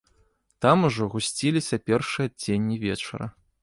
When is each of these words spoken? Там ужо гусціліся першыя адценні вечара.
Там 0.65 0.77
ужо 0.89 1.03
гусціліся 1.17 1.81
першыя 1.91 2.25
адценні 2.33 2.85
вечара. 2.91 3.35